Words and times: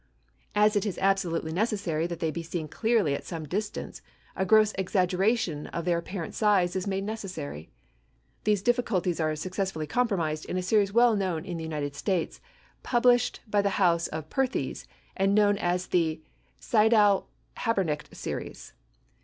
As 0.55 0.75
it 0.75 0.83
is 0.83 0.97
absolutely 0.97 1.53
necessary 1.53 2.07
that 2.07 2.19
they 2.19 2.31
be 2.31 2.41
seen 2.41 2.67
clearly 2.67 3.13
at 3.13 3.23
some 3.23 3.47
distance, 3.47 4.01
a 4.35 4.47
gross 4.47 4.73
exaggeration 4.75 5.67
of 5.67 5.85
their 5.85 5.99
apparent 5.99 6.33
size 6.33 6.75
is 6.75 6.87
made 6.87 7.03
necessary. 7.03 7.69
These 8.43 8.63
difficulties 8.63 9.19
are 9.19 9.35
successfully 9.35 9.85
compromised 9.85 10.45
in 10.45 10.57
a 10.57 10.63
series 10.63 10.91
well 10.91 11.15
known 11.15 11.45
in 11.45 11.57
the 11.57 11.63
United 11.63 11.93
States, 11.95 12.41
published 12.81 13.41
by 13.47 13.61
the 13.61 13.77
house 13.77 14.07
of 14.07 14.27
Perthes, 14.31 14.87
and 15.15 15.35
known 15.35 15.59
as 15.59 15.85
the 15.85 16.23
Sydow 16.59 17.27
Habenicht 17.57 18.15
series. 18.15 18.73